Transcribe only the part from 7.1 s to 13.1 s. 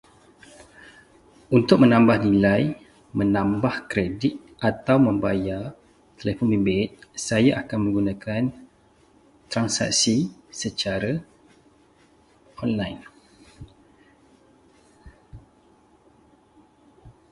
saya akan menggunakan transaksi secara online.